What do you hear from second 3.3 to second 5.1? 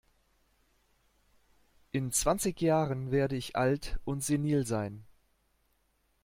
ich alt und senil sein.